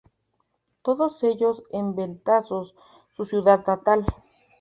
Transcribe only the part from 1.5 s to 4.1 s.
en Betanzos, su ciudad natal.